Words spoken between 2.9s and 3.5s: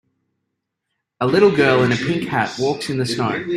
the snow.